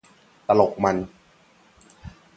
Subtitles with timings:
[0.47, 0.97] ตลกมัน